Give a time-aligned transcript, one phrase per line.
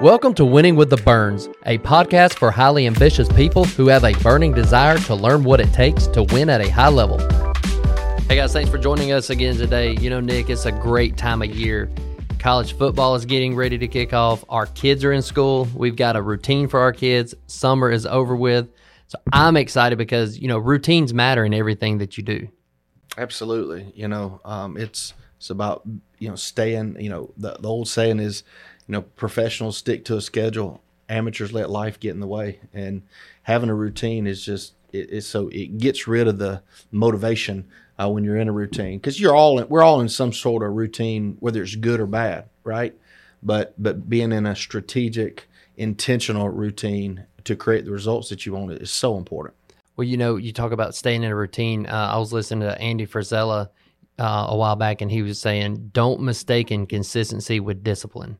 [0.00, 4.14] Welcome to Winning with the Burns, a podcast for highly ambitious people who have a
[4.22, 7.18] burning desire to learn what it takes to win at a high level.
[8.26, 9.92] Hey guys, thanks for joining us again today.
[10.00, 11.90] You know, Nick, it's a great time of year.
[12.38, 14.42] College football is getting ready to kick off.
[14.48, 15.68] Our kids are in school.
[15.74, 17.34] We've got a routine for our kids.
[17.46, 18.70] Summer is over with.
[19.08, 22.48] So I'm excited because, you know, routines matter in everything that you do.
[23.18, 23.92] Absolutely.
[23.94, 25.82] You know, um, it's it's about
[26.18, 27.00] you know staying.
[27.00, 28.44] You know, the, the old saying is,
[28.90, 30.82] you know, professionals stick to a schedule.
[31.08, 33.02] Amateurs let life get in the way, and
[33.44, 37.68] having a routine is just it, it's so it gets rid of the motivation
[38.00, 40.64] uh, when you're in a routine because you're all in, we're all in some sort
[40.64, 42.92] of routine, whether it's good or bad, right?
[43.44, 48.72] But but being in a strategic, intentional routine to create the results that you want
[48.72, 49.54] is so important.
[49.94, 51.86] Well, you know, you talk about staying in a routine.
[51.86, 53.68] Uh, I was listening to Andy Frisella
[54.18, 58.36] uh, a while back, and he was saying, "Don't mistake in consistency with discipline."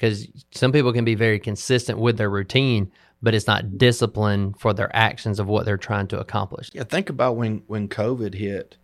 [0.00, 4.72] Because some people can be very consistent with their routine, but it's not discipline for
[4.72, 6.70] their actions of what they're trying to accomplish.
[6.72, 8.78] Yeah, think about when when COVID hit,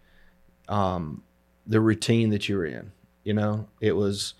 [0.69, 1.23] um,
[1.67, 2.93] the routine that you were in.
[3.25, 4.35] You know, it was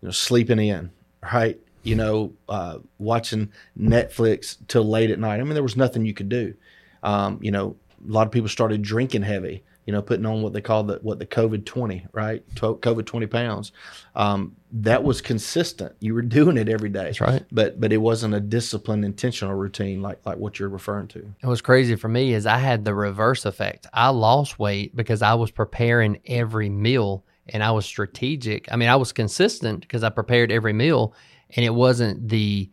[0.00, 0.90] you know sleeping in,
[1.34, 1.60] right?
[1.82, 5.38] You know, uh, watching Netflix till late at night.
[5.38, 6.54] I mean, there was nothing you could do.
[7.02, 7.76] Um, you know,
[8.08, 9.64] a lot of people started drinking heavy.
[9.86, 12.42] You know, putting on what they call the what the COVID twenty, right?
[12.54, 13.72] COVID twenty pounds.
[14.14, 15.94] Um, that was consistent.
[16.00, 17.04] You were doing it every day.
[17.04, 17.44] That's right.
[17.50, 21.34] But but it wasn't a disciplined, intentional routine like like what you're referring to.
[21.42, 23.86] It was crazy for me is I had the reverse effect.
[23.92, 28.70] I lost weight because I was preparing every meal and I was strategic.
[28.72, 31.14] I mean, I was consistent because I prepared every meal,
[31.56, 32.70] and it wasn't the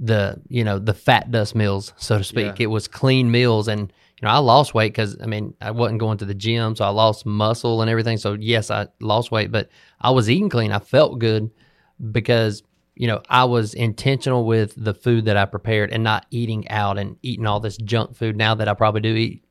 [0.00, 2.64] the you know the fat dust meals so to speak yeah.
[2.64, 5.98] it was clean meals and you know i lost weight because i mean i wasn't
[5.98, 9.50] going to the gym so i lost muscle and everything so yes i lost weight
[9.50, 9.68] but
[10.00, 11.50] i was eating clean i felt good
[12.12, 12.62] because
[12.94, 16.98] you know i was intentional with the food that i prepared and not eating out
[16.98, 19.42] and eating all this junk food now that i probably do eat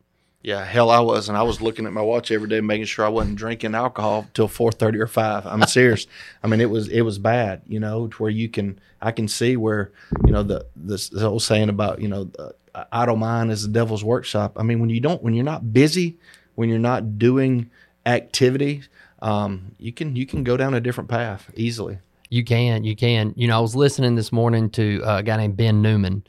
[0.42, 3.06] yeah, hell, I was, and I was looking at my watch every day, making sure
[3.06, 5.46] I wasn't drinking alcohol till four thirty or five.
[5.46, 6.08] I'm serious.
[6.42, 9.28] I mean, it was it was bad, you know, to where you can I can
[9.28, 9.92] see where
[10.26, 12.52] you know the this, this old saying about you know uh,
[12.92, 14.54] idle mind is the devil's workshop.
[14.58, 16.18] I mean, when you don't when you're not busy,
[16.56, 17.70] when you're not doing
[18.06, 18.84] activity,
[19.22, 22.00] um, you can you can go down a different path easily.
[22.30, 23.34] You can, you can.
[23.36, 26.24] You know, I was listening this morning to a guy named Ben Newman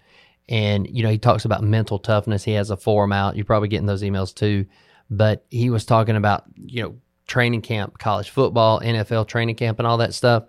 [0.51, 2.43] and, you know, he talks about mental toughness.
[2.43, 3.37] He has a forum out.
[3.37, 4.67] You're probably getting those emails too.
[5.09, 6.97] But he was talking about, you know,
[7.29, 10.45] training camp, college football, NFL training camp, and all that stuff.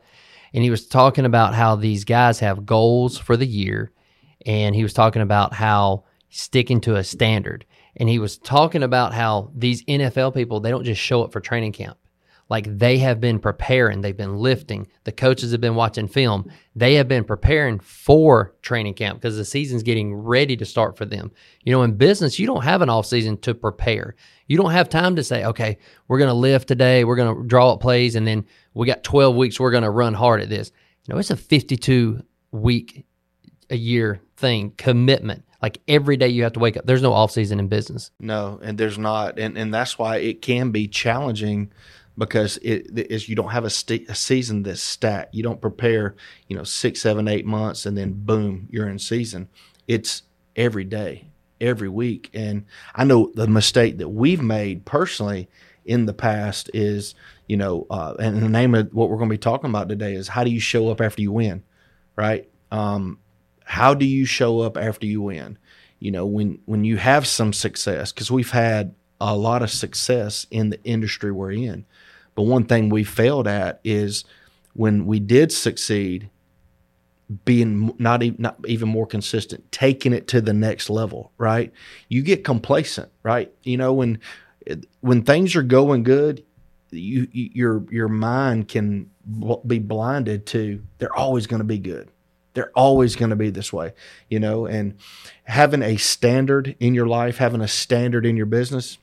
[0.53, 3.91] And he was talking about how these guys have goals for the year.
[4.45, 7.65] And he was talking about how sticking to a standard.
[7.97, 11.41] And he was talking about how these NFL people, they don't just show up for
[11.41, 11.97] training camp.
[12.51, 14.87] Like they have been preparing, they've been lifting.
[15.05, 16.51] The coaches have been watching film.
[16.75, 21.05] They have been preparing for training camp because the season's getting ready to start for
[21.05, 21.31] them.
[21.63, 24.15] You know, in business, you don't have an off season to prepare.
[24.47, 25.77] You don't have time to say, okay,
[26.09, 29.05] we're going to lift today, we're going to draw up plays, and then we got
[29.05, 30.73] 12 weeks, we're going to run hard at this.
[31.05, 32.21] You know, it's a 52
[32.51, 33.05] week
[33.71, 35.43] a year thing, commitment.
[35.61, 36.85] Like every day you have to wake up.
[36.85, 38.11] There's no off season in business.
[38.19, 39.39] No, and there's not.
[39.39, 41.71] And, and that's why it can be challenging
[42.17, 45.33] because it is you don't have a, st- a, season that's stacked.
[45.33, 46.15] You don't prepare,
[46.47, 49.47] you know, six, seven, eight months, and then boom, you're in season.
[49.87, 50.23] It's
[50.55, 51.27] every day,
[51.59, 55.47] every week, and I know the mistake that we've made personally
[55.85, 57.15] in the past is,
[57.47, 60.13] you know, uh, and the name of what we're going to be talking about today
[60.13, 61.63] is how do you show up after you win,
[62.15, 62.47] right?
[62.71, 63.19] Um,
[63.63, 65.57] how do you show up after you win?
[65.99, 70.47] You know, when when you have some success, because we've had a lot of success
[70.49, 71.85] in the industry we're in
[72.35, 74.23] but one thing we failed at is
[74.73, 76.29] when we did succeed,
[77.45, 81.71] being not even, not even more consistent, taking it to the next level, right?
[82.09, 83.53] You get complacent, right?
[83.63, 84.19] You know, when
[84.99, 86.43] when things are going good,
[86.91, 89.09] you, your your mind can
[89.65, 92.09] be blinded to they're always going to be good.
[92.53, 93.93] They're always going to be this way,
[94.29, 94.97] you know, and
[95.43, 98.97] having a standard in your life, having a standard in your business,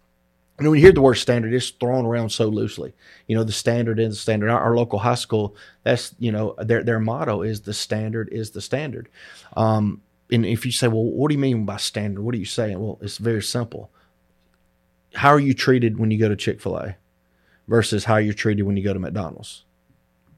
[0.58, 2.92] and when you hear the word standard, it's thrown around so loosely.
[3.28, 4.50] You know, the standard is the standard.
[4.50, 5.54] Our, our, local high school,
[5.84, 9.08] that's you know, their their motto is the standard is the standard.
[9.56, 10.02] Um,
[10.32, 12.22] and if you say, well, what do you mean by standard?
[12.22, 12.80] What are you saying?
[12.80, 13.90] Well, it's very simple.
[15.14, 16.96] How are you treated when you go to Chick Fil A,
[17.68, 19.64] versus how you're treated when you go to McDonald's?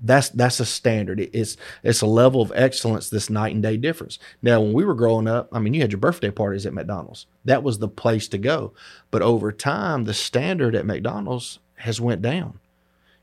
[0.02, 1.20] That's that's a standard.
[1.20, 4.18] It's it's a level of excellence this night and day difference.
[4.42, 7.26] Now, when we were growing up, I mean, you had your birthday parties at McDonald's.
[7.44, 8.72] That was the place to go.
[9.10, 12.58] But over time, the standard at McDonald's has went down.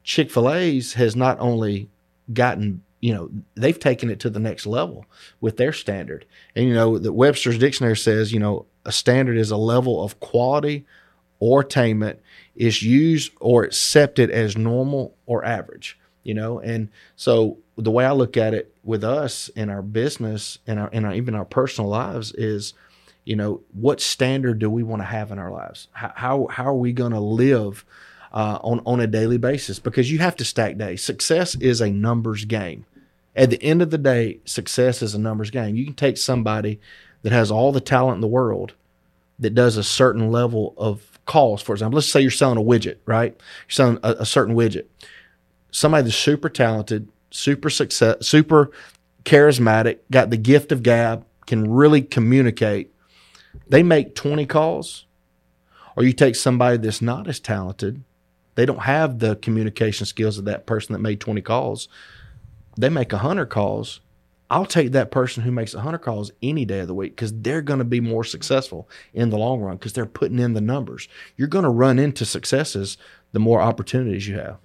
[0.04, 1.90] Chick Fil A's has not only
[2.34, 5.06] gotten you know, they've taken it to the next level
[5.40, 6.26] with their standard.
[6.56, 10.20] And, you know, the Webster's dictionary says, you know, a standard is a level of
[10.20, 10.86] quality
[11.40, 12.20] or attainment
[12.56, 16.60] is used or accepted as normal or average, you know?
[16.60, 20.94] And so the way I look at it with us in our business and our,
[20.94, 22.74] our, even our personal lives is,
[23.24, 25.88] you know, what standard do we want to have in our lives?
[25.94, 27.86] How, how, how are we going to live
[28.34, 29.80] uh, on, on a daily basis?
[29.80, 31.02] Because you have to stack days.
[31.02, 32.86] Success is a numbers game.
[33.34, 35.78] At the end of the day, success is a numbers game.
[35.78, 36.82] You can take somebody
[37.22, 38.74] that has all the talent in the world
[39.40, 41.62] that does a certain level of calls.
[41.62, 43.34] For example, let's say you're selling a widget, right?
[43.34, 44.86] You're selling a, a certain widget.
[45.72, 48.72] Somebody that's super talented, super success, super
[49.24, 52.94] charismatic, got the gift of gab, can really communicate.
[53.68, 55.06] They make 20 calls.
[55.96, 58.04] Or you take somebody that's not as talented,
[58.54, 61.88] they don't have the communication skills of that person that made 20 calls.
[62.78, 64.02] They make 100 calls
[64.50, 67.62] I'll take that person who makes 100 calls any day of the week because they're
[67.62, 71.10] going to be more successful in the long run because they're putting in the numbers.
[71.36, 72.98] You're going to run into successes
[73.34, 74.58] the more opportunities you have.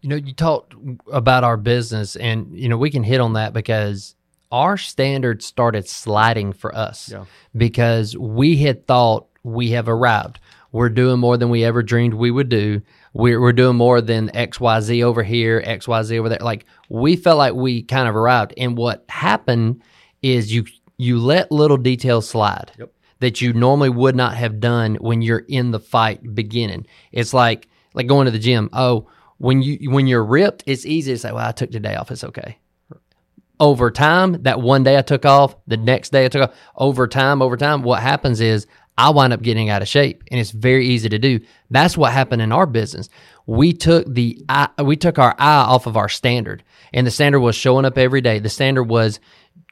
[0.00, 0.74] You know, you talked
[1.12, 4.14] about our business, and, you know, we can hit on that because
[4.50, 7.24] our standards started sliding for us yeah.
[7.56, 10.40] because we had thought we have arrived.
[10.72, 12.82] We're doing more than we ever dreamed we would do
[13.12, 16.38] we're, we're doing more than XYZ over here, XYZ over there.
[16.40, 18.54] Like we felt like we kind of arrived.
[18.56, 19.82] And what happened
[20.22, 20.64] is you
[20.96, 22.92] you let little details slide yep.
[23.20, 26.86] that you normally would not have done when you're in the fight beginning.
[27.10, 28.68] It's like like going to the gym.
[28.72, 29.08] Oh,
[29.40, 32.10] when you when you're ripped, it's easy to say, "Well, I took the day off.
[32.10, 32.58] It's okay."
[33.58, 36.54] Over time, that one day I took off, the next day I took off.
[36.76, 38.66] Over time, over time, what happens is
[38.98, 41.40] I wind up getting out of shape, and it's very easy to do.
[41.70, 43.08] That's what happened in our business.
[43.46, 44.44] We took the
[44.84, 48.20] we took our eye off of our standard, and the standard was showing up every
[48.20, 48.40] day.
[48.40, 49.20] The standard was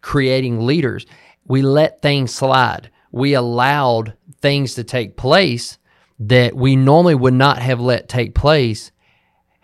[0.00, 1.04] creating leaders.
[1.46, 2.90] We let things slide.
[3.12, 5.76] We allowed things to take place
[6.20, 8.92] that we normally would not have let take place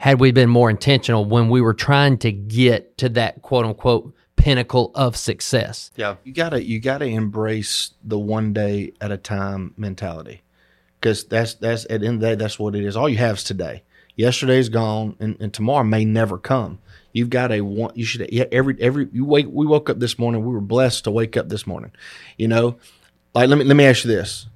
[0.04, 4.14] had we been more intentional when we were trying to get to that quote unquote
[4.36, 5.90] pinnacle of success.
[5.96, 10.42] Yeah, you gotta you gotta embrace the one day at a time mentality,
[11.00, 12.98] because that's that's at the end of the day that's what it is.
[12.98, 13.82] All you have is today.
[14.14, 16.80] Yesterday's gone, and, and tomorrow may never come.
[17.14, 17.92] You've got a one.
[17.94, 19.46] You should yeah, every every you wake.
[19.48, 20.44] We woke up this morning.
[20.44, 21.92] We were blessed to wake up this morning.
[22.36, 22.76] You know,
[23.34, 24.48] like let me let me ask you this: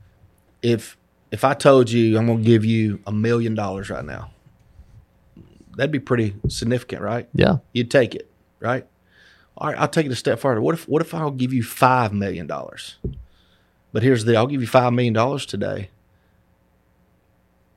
[0.60, 0.98] if
[1.30, 4.30] if I told you I'm going to give you a million dollars right now,
[5.78, 7.28] that'd be pretty significant, right?
[7.32, 8.30] Yeah, you'd take it,
[8.60, 8.86] right?
[9.56, 10.60] All right, I'll take it a step further.
[10.60, 12.96] What if what if I'll give you five million dollars?
[13.92, 15.90] But here's the I'll give you five million dollars today,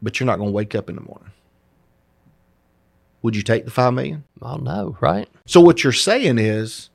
[0.01, 1.31] but you're not going to wake up in the morning.
[3.21, 4.24] Would you take the five million?
[4.42, 5.30] Oh no, right?
[5.45, 6.89] So what you're saying is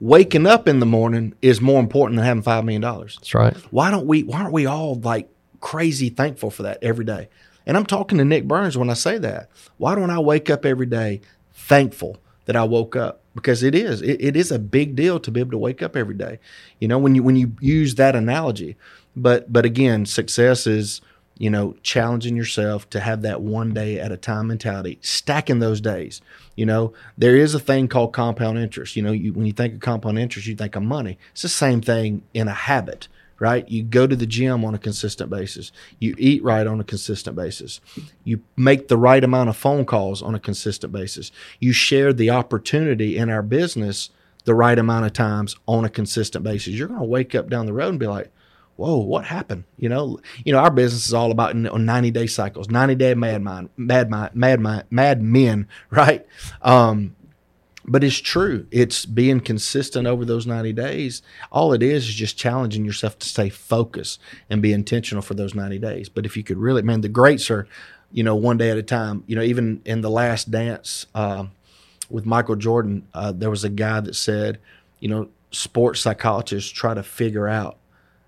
[0.00, 3.16] waking up in the morning is more important than having five million dollars.
[3.16, 3.56] That's right.
[3.70, 5.28] Why don't we why aren't we all like
[5.60, 7.28] crazy thankful for that every day?
[7.66, 9.48] And I'm talking to Nick Burns when I say that.
[9.78, 11.20] Why don't I wake up every day
[11.52, 13.24] thankful that I woke up?
[13.34, 15.96] because it is it, it is a big deal to be able to wake up
[15.96, 16.38] every day.
[16.78, 18.76] You know when you when you use that analogy.
[19.16, 21.00] But but again success is
[21.36, 25.80] you know challenging yourself to have that one day at a time mentality stacking those
[25.80, 26.20] days.
[26.56, 28.96] You know there is a thing called compound interest.
[28.96, 31.18] You know you, when you think of compound interest you think of money.
[31.32, 33.08] It's the same thing in a habit
[33.44, 33.68] right?
[33.68, 35.70] You go to the gym on a consistent basis.
[35.98, 37.78] You eat right on a consistent basis.
[38.24, 41.30] You make the right amount of phone calls on a consistent basis.
[41.60, 44.08] You share the opportunity in our business
[44.44, 46.72] the right amount of times on a consistent basis.
[46.72, 48.32] You're going to wake up down the road and be like,
[48.76, 49.64] whoa, what happened?
[49.76, 53.42] You know, you know, our business is all about 90 day cycles, 90 day mad
[53.42, 56.24] mind, mad mind, mad mind, mad men, right?
[56.62, 57.14] Um,
[57.86, 58.66] but it's true.
[58.70, 61.22] It's being consistent over those 90 days.
[61.52, 65.54] All it is is just challenging yourself to stay focused and be intentional for those
[65.54, 66.08] 90 days.
[66.08, 67.68] But if you could really, man, the greats are,
[68.10, 69.24] you know, one day at a time.
[69.26, 71.46] You know, even in the last dance uh,
[72.08, 74.58] with Michael Jordan, uh, there was a guy that said,
[75.00, 77.76] you know, sports psychologists try to figure out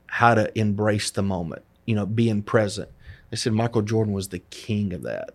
[0.06, 2.90] how to embrace the moment, you know, being present.
[3.30, 5.30] They said Michael Jordan was the king of that.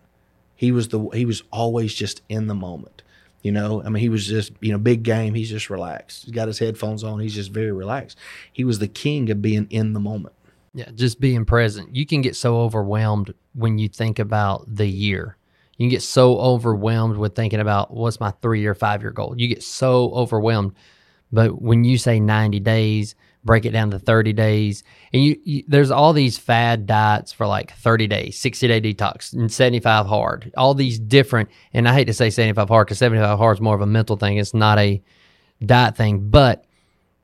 [0.55, 3.01] He was the he was always just in the moment.
[3.41, 5.33] You know, I mean, he was just, you know, big game.
[5.33, 6.25] He's just relaxed.
[6.25, 7.19] He's got his headphones on.
[7.19, 8.17] He's just very relaxed.
[8.53, 10.35] He was the king of being in the moment.
[10.73, 11.95] Yeah, just being present.
[11.95, 15.37] You can get so overwhelmed when you think about the year.
[15.77, 19.33] You can get so overwhelmed with thinking about what's my three year, five year goal.
[19.35, 20.73] You get so overwhelmed.
[21.31, 24.83] But when you say 90 days, break it down to 30 days.
[25.13, 29.33] And you, you there's all these fad diets for like 30 days, 60 day detox,
[29.33, 30.51] and 75 hard.
[30.57, 33.75] All these different, and I hate to say 75 hard because 75 hard is more
[33.75, 34.37] of a mental thing.
[34.37, 35.01] It's not a
[35.65, 36.65] diet thing, but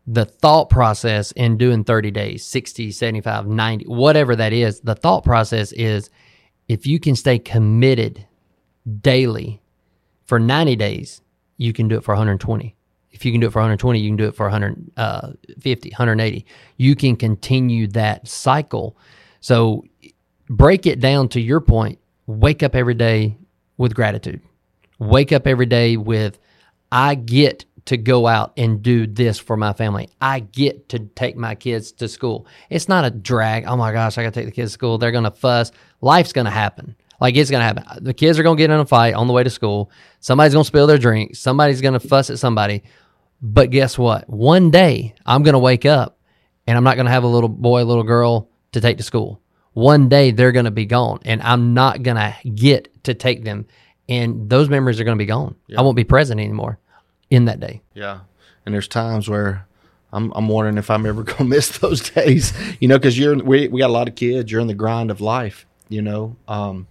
[0.05, 5.23] the thought process in doing 30 days, 60, 75, 90, whatever that is, the thought
[5.23, 6.09] process is
[6.69, 8.25] if you can stay committed
[9.01, 9.61] daily
[10.23, 11.21] for 90 days,
[11.57, 12.76] you can do it for 120.
[13.17, 16.45] If you can do it for 120, you can do it for 150, uh, 180.
[16.77, 18.95] You can continue that cycle.
[19.39, 19.85] So
[20.47, 21.97] break it down to your point.
[22.27, 23.35] Wake up every day
[23.77, 24.39] with gratitude.
[24.99, 26.37] Wake up every day with,
[26.91, 30.09] I get to go out and do this for my family.
[30.21, 32.45] I get to take my kids to school.
[32.69, 33.65] It's not a drag.
[33.65, 34.99] Oh my gosh, I got to take the kids to school.
[34.99, 35.71] They're going to fuss.
[36.01, 36.95] Life's going to happen.
[37.19, 38.03] Like it's going to happen.
[38.03, 39.89] The kids are going to get in a fight on the way to school.
[40.19, 41.35] Somebody's going to spill their drink.
[41.35, 42.83] Somebody's going to fuss at somebody.
[43.41, 44.29] But guess what?
[44.29, 46.17] One day I'm going to wake up
[46.65, 49.41] and I'm not going to have a little boy, little girl to take to school.
[49.73, 53.43] One day they're going to be gone and I'm not going to get to take
[53.43, 53.67] them.
[54.09, 55.55] And those memories are going to be gone.
[55.67, 55.79] Yeah.
[55.79, 56.79] I won't be present anymore
[57.29, 57.81] in that day.
[57.93, 58.21] Yeah.
[58.65, 59.67] And there's times where
[60.11, 63.37] I'm, I'm wondering if I'm ever going to miss those days, you know, because you're,
[63.37, 66.35] we, we got a lot of kids, you're in the grind of life, you know.
[66.47, 66.87] Um,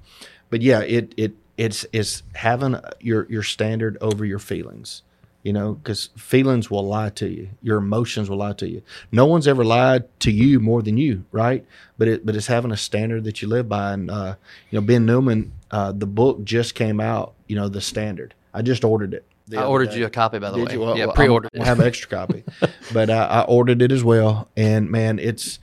[0.51, 5.03] but yeah, it, it, it's, it's having your, your standard over your feelings,
[5.47, 7.49] you know, because feelings will lie to you.
[7.63, 8.83] Your emotions will lie to you.
[9.13, 11.65] No one's ever lied to you more than you, right?
[11.99, 13.93] But it, but it's having a standard that you live by.
[13.93, 14.35] And, uh,
[14.71, 18.35] you know, Ben Newman, uh, the book just came out, you know, the standard.
[18.53, 19.25] I just ordered it.
[19.57, 19.99] I ordered day.
[19.99, 20.73] you a copy, by the Did way.
[20.73, 20.81] You?
[20.81, 21.53] Well, yeah, pre-ordered.
[21.61, 22.43] I have an extra copy,
[22.93, 24.49] but I, I, ordered it as well.
[24.57, 25.61] And man, it's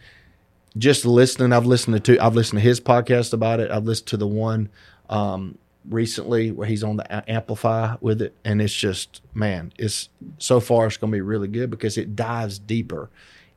[0.77, 1.51] just listening.
[1.51, 2.21] I've listened to two.
[2.21, 3.69] I've listened to his podcast about it.
[3.69, 4.69] I've listened to the one
[5.09, 5.57] um,
[5.89, 10.87] recently where he's on the Amplify with it, and it's just man, it's so far
[10.87, 13.09] it's going to be really good because it dives deeper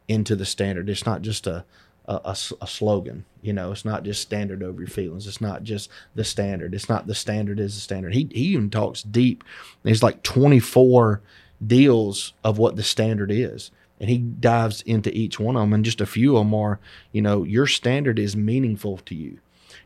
[0.09, 0.88] into the standard.
[0.88, 1.64] It's not just a
[2.09, 3.25] a, a, slogan.
[3.42, 5.26] You know, it's not just standard over your feelings.
[5.26, 6.75] It's not just the standard.
[6.75, 8.14] It's not the standard is the standard.
[8.14, 9.42] He he even talks deep.
[9.83, 11.21] There's like 24
[11.64, 13.71] deals of what the standard is.
[13.99, 16.78] And he dives into each one of them, and just a few of them are,
[17.12, 19.38] you know, your standard is meaningful to you.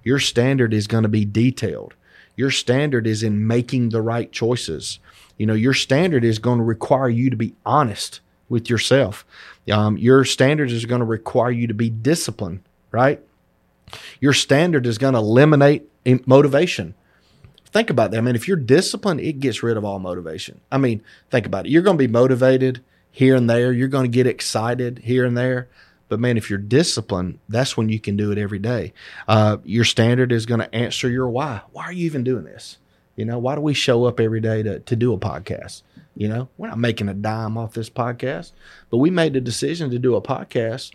[0.03, 1.95] Your standard is going to be detailed.
[2.41, 4.99] Your standard is in making the right choices.
[5.37, 9.27] You know, your standard is going to require you to be honest with yourself.
[9.71, 13.21] Um, your standard is going to require you to be disciplined, right?
[14.21, 15.87] Your standard is going to eliminate
[16.25, 16.95] motivation.
[17.67, 18.17] Think about that.
[18.17, 20.63] I mean, if you're disciplined, it gets rid of all motivation.
[20.73, 21.73] I mean, think about it.
[21.73, 22.83] You're going to be motivated
[23.13, 23.71] here and there.
[23.71, 25.69] You're going to get excited here and there.
[26.11, 28.93] But man, if you're disciplined, that's when you can do it every day.
[29.29, 31.62] Uh, your standard is going to answer your why.
[31.71, 32.79] Why are you even doing this?
[33.14, 35.83] You know, why do we show up every day to, to do a podcast?
[36.17, 38.50] You know, we're not making a dime off this podcast,
[38.90, 40.90] but we made the decision to do a podcast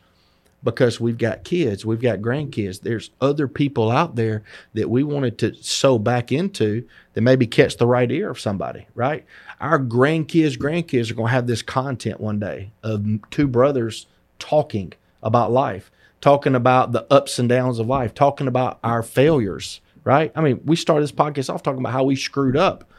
[0.65, 2.81] because we've got kids, we've got grandkids.
[2.81, 4.43] There's other people out there
[4.73, 8.85] that we wanted to sow back into that maybe catch the right ear of somebody,
[8.95, 9.23] right?
[9.61, 14.07] Our grandkids, grandkids are going to have this content one day of two brothers
[14.39, 14.91] talking
[15.25, 15.91] about life,
[16.21, 20.31] talking about the ups and downs of life, talking about our failures, right?
[20.35, 22.89] I mean, we started this podcast off talking about how we screwed up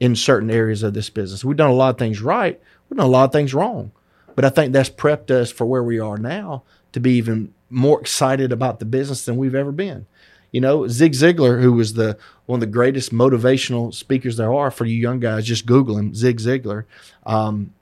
[0.00, 1.44] in certain areas of this business.
[1.44, 3.92] We've done a lot of things right, we've done a lot of things wrong.
[4.34, 8.00] But I think that's prepped us for where we are now to be even more
[8.00, 10.06] excited about the business than we've ever been.
[10.50, 12.16] You know, Zig Ziglar, who was the
[12.46, 16.14] one of the greatest motivational speakers there are for you young guys, just Google him,
[16.14, 16.84] Zig Ziglar.
[17.26, 17.74] Um,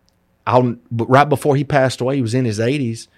[0.46, 3.08] I'll, right before he passed away, he was in his 80s,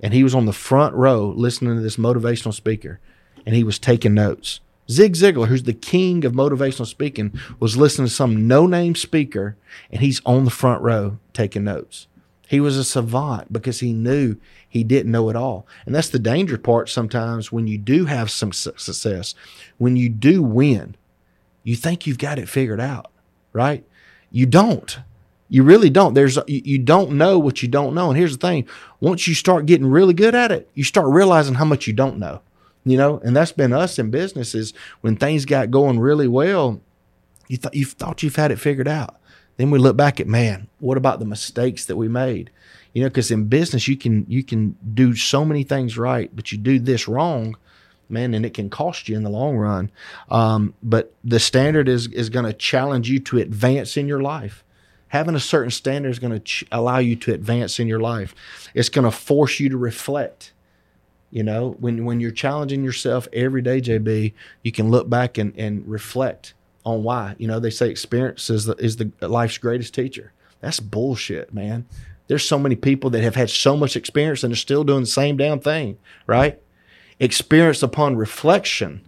[0.00, 3.00] and he was on the front row listening to this motivational speaker,
[3.44, 4.60] and he was taking notes.
[4.90, 9.56] Zig Ziglar, who's the king of motivational speaking, was listening to some no name speaker
[9.90, 12.06] and he's on the front row taking notes.
[12.48, 14.36] He was a savant because he knew
[14.68, 15.66] he didn't know it all.
[15.84, 19.34] And that's the danger part sometimes when you do have some success,
[19.78, 20.94] when you do win,
[21.64, 23.10] you think you've got it figured out,
[23.52, 23.84] right?
[24.30, 24.98] You don't.
[25.48, 26.14] You really don't.
[26.14, 28.08] There's you don't know what you don't know.
[28.08, 28.66] And here's the thing:
[29.00, 32.18] once you start getting really good at it, you start realizing how much you don't
[32.18, 32.40] know
[32.86, 36.80] you know, and that's been us in businesses when things got going really well.
[37.48, 39.16] You thought you thought you've had it figured out.
[39.56, 42.50] Then we look back at man, what about the mistakes that we made?
[42.92, 46.52] You know, because in business you can you can do so many things right, but
[46.52, 47.56] you do this wrong,
[48.08, 49.90] man, and it can cost you in the long run.
[50.30, 54.62] Um, but the standard is is going to challenge you to advance in your life
[55.16, 58.34] having a certain standard is going to ch- allow you to advance in your life.
[58.74, 60.52] It's going to force you to reflect.
[61.30, 64.32] You know, when when you're challenging yourself every day, JB,
[64.62, 66.54] you can look back and, and reflect
[66.84, 67.34] on why.
[67.38, 70.32] You know, they say experience is the, is the life's greatest teacher.
[70.60, 71.86] That's bullshit, man.
[72.28, 75.06] There's so many people that have had so much experience and are still doing the
[75.06, 76.60] same damn thing, right?
[77.18, 79.00] Experience upon reflection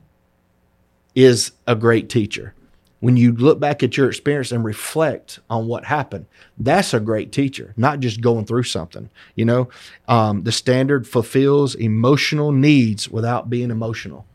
[1.14, 2.54] is a great teacher.
[3.00, 6.26] When you look back at your experience and reflect on what happened,
[6.58, 9.08] that's a great teacher, not just going through something.
[9.36, 9.68] You know,
[10.08, 14.26] um, the standard fulfills emotional needs without being emotional.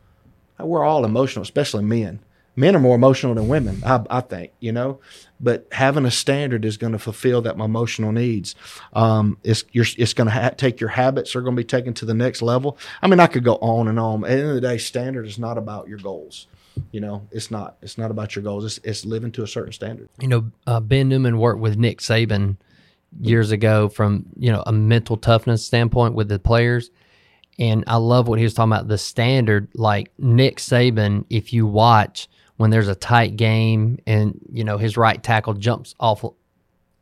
[0.60, 2.20] We're all emotional, especially men
[2.56, 5.00] men are more emotional than women, I, I think, you know.
[5.40, 8.56] But having a standard is going to fulfill that emotional needs.
[8.94, 12.06] Um, it's it's going to ha- take your habits are going to be taken to
[12.06, 12.78] the next level.
[13.02, 14.24] I mean, I could go on and on.
[14.24, 16.48] At the end of the day, standard is not about your goals.
[16.92, 17.78] You know, it's not.
[17.82, 18.66] It's not about your goals.
[18.66, 20.10] It's, it's living to a certain standard.
[20.20, 22.58] You know, uh, Ben Newman worked with Nick Saban
[23.22, 26.90] years ago from you know a mental toughness standpoint with the players
[27.60, 29.68] and I love what he was talking about the standard.
[29.76, 32.28] Like Nick Saban, if you watch,
[32.58, 36.24] when there's a tight game and you know his right tackle jumps off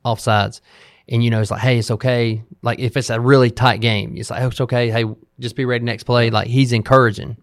[0.03, 0.61] off sides
[1.07, 4.15] and you know it's like hey it's okay like if it's a really tight game
[4.17, 5.05] it's like oh, it's okay hey
[5.39, 7.37] just be ready next play like he's encouraging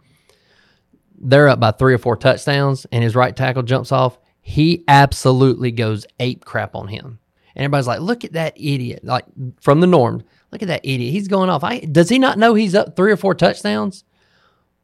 [1.20, 5.70] they're up by three or four touchdowns and his right tackle jumps off he absolutely
[5.70, 7.18] goes ape crap on him
[7.54, 9.24] and everybody's like look at that idiot like
[9.60, 10.22] from the norm
[10.52, 13.12] look at that idiot he's going off I, does he not know he's up three
[13.12, 14.04] or four touchdowns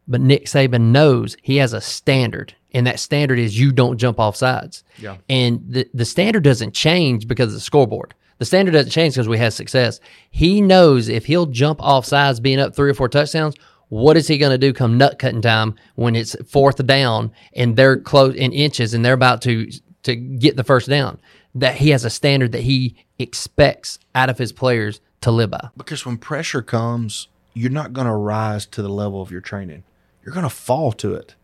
[0.06, 4.20] but Nick Saban knows he has a standard, and that standard is you don't jump
[4.20, 4.84] off sides.
[4.98, 5.16] Yeah.
[5.28, 8.14] And the, the standard doesn't change because of the scoreboard.
[8.38, 10.00] The standard doesn't change because we have success.
[10.30, 13.54] He knows if he'll jump off sides being up three or four touchdowns,
[13.88, 17.76] what is he going to do come nut cutting time when it's fourth down and
[17.76, 19.70] they're close in inches and they're about to
[20.04, 21.18] to get the first down?
[21.54, 25.68] That he has a standard that he expects out of his players to live by.
[25.76, 29.84] Because when pressure comes, you're not going to rise to the level of your training
[30.24, 31.34] you're going to fall to it.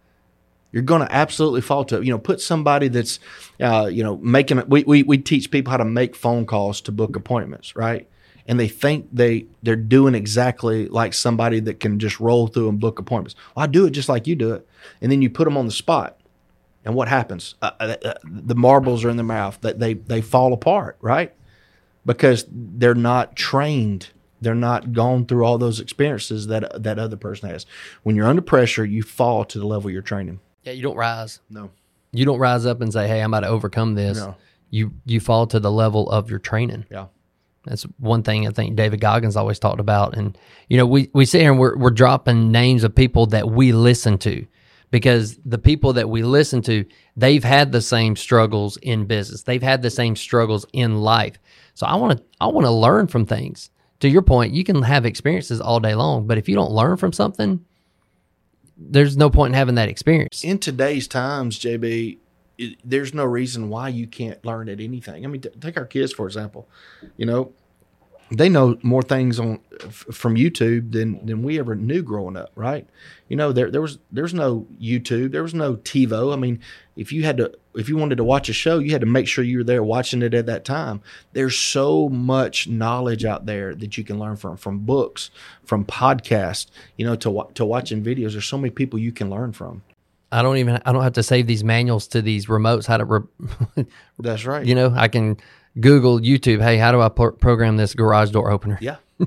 [0.72, 2.04] You're going to absolutely fall to it.
[2.04, 3.18] You know, put somebody that's,
[3.60, 4.62] uh, you know, making.
[4.68, 8.08] We, we we teach people how to make phone calls to book appointments, right?
[8.50, 12.78] And they think they they're doing exactly like somebody that can just roll through and
[12.78, 13.34] book appointments.
[13.54, 14.68] Well, I do it just like you do it,
[15.00, 16.20] and then you put them on the spot,
[16.84, 17.54] and what happens?
[17.62, 19.58] Uh, uh, uh the marbles are in their mouth.
[19.62, 21.32] That they they fall apart, right?
[22.04, 24.08] Because they're not trained
[24.40, 27.66] they're not gone through all those experiences that that other person has.
[28.02, 30.40] When you're under pressure, you fall to the level you're training.
[30.64, 31.40] Yeah, you don't rise.
[31.50, 31.70] No.
[32.12, 34.36] You don't rise up and say, "Hey, I'm about to overcome this." No.
[34.70, 36.86] You you fall to the level of your training.
[36.90, 37.06] Yeah.
[37.64, 40.16] That's one thing I think David Goggins always talked about.
[40.16, 40.36] And
[40.68, 43.72] you know, we we sit here and we're we're dropping names of people that we
[43.72, 44.46] listen to
[44.90, 46.84] because the people that we listen to,
[47.16, 49.42] they've had the same struggles in business.
[49.42, 51.38] They've had the same struggles in life.
[51.74, 53.70] So I want to I want to learn from things
[54.00, 56.96] to your point, you can have experiences all day long, but if you don't learn
[56.96, 57.64] from something,
[58.76, 60.42] there's no point in having that experience.
[60.42, 62.18] In today's times, JB,
[62.60, 65.24] it, there's no reason why you can't learn at anything.
[65.24, 66.68] I mean, t- take our kids for example.
[67.16, 67.52] You know,
[68.30, 72.52] they know more things on f- from YouTube than than we ever knew growing up,
[72.54, 72.86] right?
[73.28, 76.32] You know, there there was there's no YouTube, there was no TiVo.
[76.32, 76.60] I mean,
[76.96, 79.26] if you had to if you wanted to watch a show, you had to make
[79.26, 81.00] sure you were there watching it at that time.
[81.32, 85.30] There's so much knowledge out there that you can learn from from books,
[85.64, 88.32] from podcasts, you know, to to watching videos.
[88.32, 89.82] There's so many people you can learn from.
[90.32, 93.04] I don't even I don't have to save these manuals to these remotes how to
[93.04, 93.86] re-
[94.18, 94.64] That's right.
[94.64, 95.38] You know, I can
[95.78, 98.78] Google, YouTube, hey, how do I pro- program this garage door opener?
[98.80, 98.96] Yeah.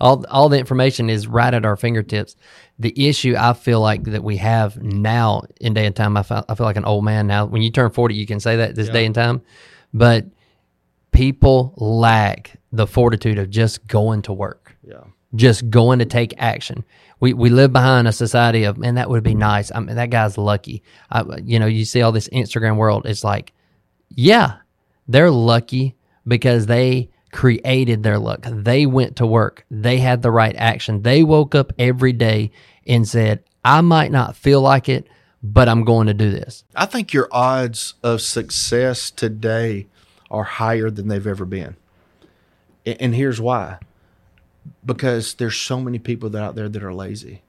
[0.00, 2.36] all all the information is right at our fingertips.
[2.78, 6.44] The issue I feel like that we have now in day and time, I feel,
[6.48, 7.46] I feel like an old man now.
[7.46, 8.92] When you turn 40, you can say that this yeah.
[8.92, 9.42] day and time,
[9.92, 10.26] but
[11.12, 14.76] people lack the fortitude of just going to work.
[14.82, 15.04] Yeah.
[15.34, 16.84] Just going to take action.
[17.20, 19.72] We, we live behind a society of man that would be nice.
[19.74, 20.82] I mean that guy's lucky.
[21.10, 23.06] I, you know you see all this Instagram world.
[23.06, 23.52] It's like,
[24.10, 24.56] yeah,
[25.08, 28.46] they're lucky because they created their luck.
[28.48, 29.64] They went to work.
[29.70, 31.02] They had the right action.
[31.02, 32.52] They woke up every day
[32.86, 35.08] and said, I might not feel like it,
[35.42, 36.64] but I'm going to do this.
[36.76, 39.86] I think your odds of success today
[40.30, 41.76] are higher than they've ever been.
[42.86, 43.78] And here's why
[44.84, 47.42] because there's so many people out there that are lazy.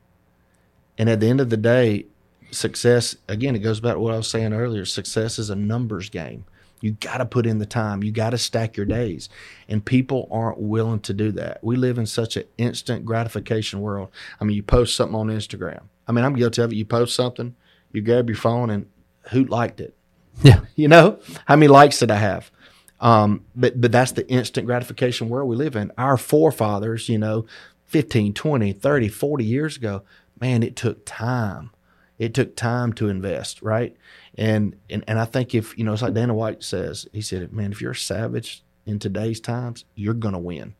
[0.97, 2.05] And at the end of the day,
[2.51, 6.09] success, again, it goes back to what I was saying earlier success is a numbers
[6.09, 6.45] game.
[6.81, 8.03] You got to put in the time.
[8.03, 9.29] You got to stack your days.
[9.67, 11.63] And people aren't willing to do that.
[11.63, 14.09] We live in such an instant gratification world.
[14.39, 15.83] I mean, you post something on Instagram.
[16.07, 16.75] I mean, I'm guilty of it.
[16.75, 17.55] You post something,
[17.91, 18.87] you grab your phone, and
[19.31, 19.95] who liked it?
[20.41, 20.59] Yeah.
[20.75, 22.51] You know, how many likes did I have?
[22.99, 25.91] Um, but but that's the instant gratification world we live in.
[25.97, 27.45] Our forefathers, you know,
[27.85, 30.03] 15, 20, 30, 40 years ago,
[30.39, 31.71] man, it took time.
[32.17, 33.95] It took time to invest, right?
[34.37, 37.51] And, and and I think if you know, it's like Dana White says, he said,
[37.51, 40.75] "Man, if you're a savage, in today's times, you're gonna win.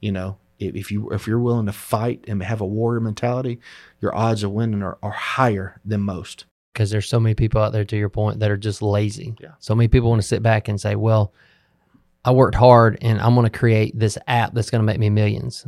[0.00, 3.60] You know, if, if you if you're willing to fight and have a warrior mentality,
[4.00, 6.46] your odds of winning are, are higher than most.
[6.74, 9.34] Because there's so many people out there to your point that are just lazy.
[9.40, 9.52] Yeah.
[9.60, 11.32] So many people want to sit back and say, "Well,
[12.24, 15.08] I worked hard and I'm going to create this app that's going to make me
[15.08, 15.66] millions.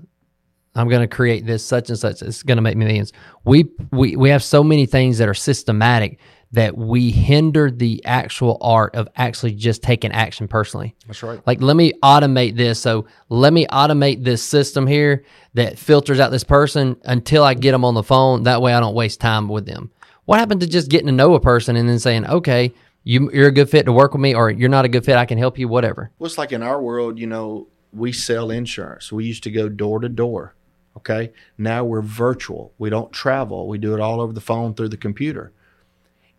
[0.75, 2.21] I'm going to create this such and such.
[2.21, 3.13] It's going to make me millions."
[3.45, 6.19] We we we have so many things that are systematic
[6.53, 10.95] that we hinder the actual art of actually just taking action personally.
[11.07, 11.41] That's right.
[11.47, 12.79] Like, let me automate this.
[12.79, 17.73] So, let me automate this system here that filters out this person until I get
[17.73, 18.45] them on the phone.
[18.45, 19.91] That way, I don't waste time with them.
[20.27, 23.49] What happened to just getting to know a person and then saying, okay, you, you're
[23.49, 25.39] a good fit to work with me, or you're not a good fit, I can
[25.39, 26.11] help you, whatever.
[26.19, 29.13] Well, it's like in our world, you know, we sell insurance.
[29.13, 30.55] We used to go door to door.
[30.97, 31.33] Okay.
[31.57, 32.73] Now we're virtual.
[32.79, 33.69] We don't travel.
[33.69, 35.53] We do it all over the phone through the computer.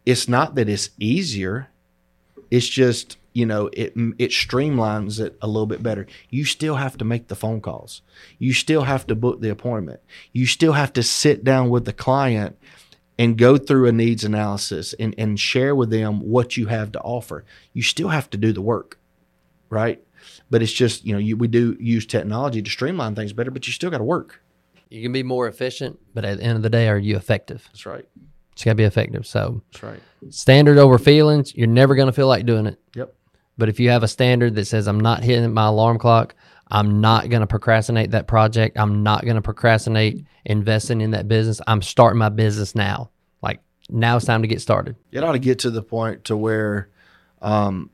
[0.05, 1.69] It's not that it's easier.
[2.51, 6.07] It's just, you know, it it streamlines it a little bit better.
[6.29, 8.01] You still have to make the phone calls.
[8.39, 9.99] You still have to book the appointment.
[10.33, 12.57] You still have to sit down with the client
[13.19, 17.01] and go through a needs analysis and, and share with them what you have to
[17.01, 17.45] offer.
[17.73, 18.99] You still have to do the work
[19.69, 20.01] right?
[20.49, 23.67] But it's just you know you, we do use technology to streamline things better, but
[23.67, 24.41] you still got to work.
[24.89, 27.67] You can be more efficient, but at the end of the day, are you effective?
[27.71, 28.07] That's right.
[28.53, 29.27] It's got to be effective.
[29.27, 29.99] So, That's right.
[30.29, 32.79] standard over feelings, you're never going to feel like doing it.
[32.95, 33.13] Yep.
[33.57, 36.35] But if you have a standard that says, I'm not hitting my alarm clock,
[36.69, 41.27] I'm not going to procrastinate that project, I'm not going to procrastinate investing in that
[41.27, 43.09] business, I'm starting my business now.
[43.41, 44.95] Like, now it's time to get started.
[45.11, 46.89] It ought to get to the point to where,
[47.41, 47.89] um,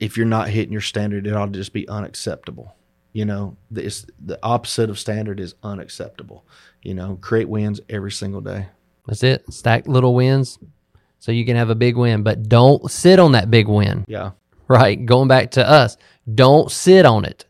[0.00, 2.74] if you're not hitting your standard, it ought to just be unacceptable.
[3.12, 6.44] You know, it's the opposite of standard is unacceptable.
[6.82, 8.66] You know, create wins every single day.
[9.06, 9.44] That's it.
[9.52, 10.58] Stack little wins
[11.20, 14.32] so you can have a big win, but don't sit on that big win, Yeah.
[14.68, 15.06] right?
[15.06, 15.96] Going back to us,
[16.34, 17.46] don't sit on it.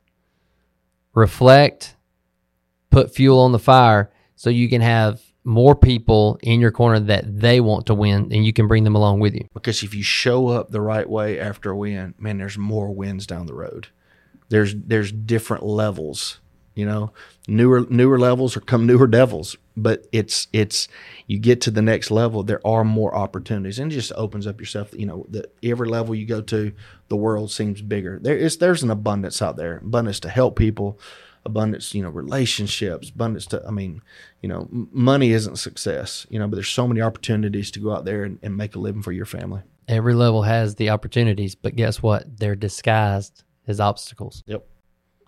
[1.14, 1.96] Reflect,
[2.90, 7.40] put fuel on the fire so you can have more people in your corner that
[7.40, 9.46] they want to win and you can bring them along with you.
[9.53, 13.27] because if you show up the right way after a win, man, there's more wins
[13.27, 13.88] down the road.
[14.48, 16.40] There's there's different levels,
[16.74, 17.12] you know.
[17.46, 20.88] Newer newer levels or come newer devils, but it's it's
[21.26, 24.60] you get to the next level, there are more opportunities, and it just opens up
[24.60, 24.90] yourself.
[24.96, 26.72] You know, that every level you go to,
[27.08, 28.18] the world seems bigger.
[28.20, 30.98] There is there's an abundance out there, abundance to help people,
[31.44, 33.62] abundance, you know, relationships, abundance to.
[33.66, 34.00] I mean,
[34.40, 38.04] you know, money isn't success, you know, but there's so many opportunities to go out
[38.04, 39.62] there and, and make a living for your family.
[39.87, 42.38] Every level has the opportunities, but guess what?
[42.38, 44.42] They're disguised as obstacles.
[44.46, 44.66] Yep.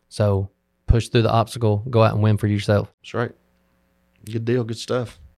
[0.09, 0.51] So
[0.87, 2.93] push through the obstacle, go out and win for yourself.
[3.03, 3.33] That's right.
[4.25, 4.65] Good deal.
[4.65, 5.21] Good stuff.